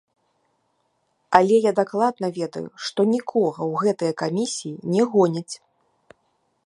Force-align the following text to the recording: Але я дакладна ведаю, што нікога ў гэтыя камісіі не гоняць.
Але 1.39 1.55
я 1.69 1.73
дакладна 1.81 2.27
ведаю, 2.39 2.65
што 2.87 2.99
нікога 3.13 3.61
ў 3.71 3.85
гэтыя 3.85 4.17
камісіі 4.23 4.75
не 4.97 5.01
гоняць. 5.13 5.55